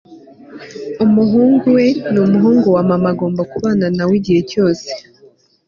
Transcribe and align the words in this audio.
umuhungu 1.05 1.65
we 1.75 1.85
ni 2.11 2.19
umuhungu 2.25 2.67
wa 2.75 2.83
mama 2.89 3.07
agomba 3.13 3.41
kubana 3.51 3.85
na 3.95 4.03
we 4.09 4.13
igihe 4.19 4.41
cyose 4.51 4.89